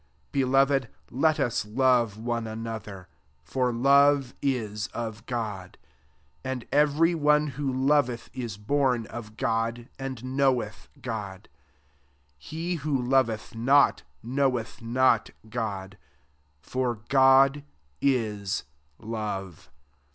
[0.29, 3.07] 7 Beloved, let us love one another;
[3.43, 5.77] for love is of God:
[6.43, 11.49] and every one who loveth is born of God, and knoweth God.
[12.37, 15.99] 8 He who loveth not, knoweth not God;
[16.63, 17.63] for God
[18.01, 18.63] is
[18.97, 19.69] love.